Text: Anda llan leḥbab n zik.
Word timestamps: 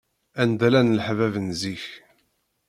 Anda 0.41 0.67
llan 0.71 0.95
leḥbab 0.97 1.33
n 1.45 1.49
zik. 1.61 1.85